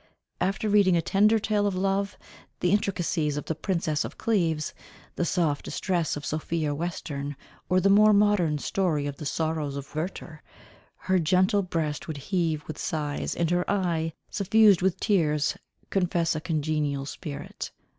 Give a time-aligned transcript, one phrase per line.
[0.39, 2.17] After reading a tender tale of love,
[2.59, 4.73] the intricacies of the Princess of Cleves,
[5.15, 7.35] the soft distress of Sophia Western,
[7.69, 10.41] or the more modern story of the Sorrows of Werter,
[10.97, 15.55] her gentle breast would heave with sighs, and her eye, suffused with tears,
[15.91, 17.69] confess a congenial spirit.